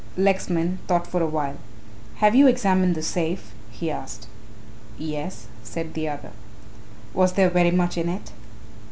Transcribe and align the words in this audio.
Lexman 0.17 0.79
thought 0.87 1.05
for 1.05 1.21
a 1.21 1.27
while. 1.27 1.57
"Have 2.15 2.33
you 2.33 2.47
examined 2.47 2.95
the 2.95 3.03
safe!" 3.03 3.51
he 3.69 3.91
asked. 3.91 4.25
"Yes," 4.97 5.45
said 5.61 5.93
the 5.93 6.09
other. 6.09 6.31
"Was 7.13 7.33
there 7.33 7.51
very 7.51 7.69
much 7.69 7.99
in 7.99 8.09
it?" 8.09 8.31